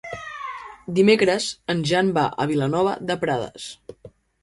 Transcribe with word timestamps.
Dimecres 0.99 1.51
en 1.75 1.85
Jan 1.91 2.11
va 2.19 2.25
a 2.47 2.51
Vilanova 2.55 2.99
de 3.11 3.23
Prades. 3.27 3.73